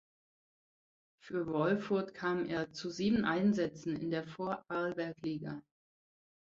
Für 1.21 1.45
Wolfurt 1.45 2.15
kam 2.15 2.47
er 2.49 2.71
zu 2.71 2.89
sieben 2.89 3.23
Einsätzen 3.23 3.95
in 3.95 4.09
der 4.09 4.23
Vorarlbergliga. 4.25 5.61